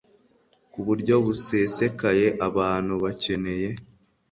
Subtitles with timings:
[0.71, 3.69] ku buryo busesekaye Abantu bakeneye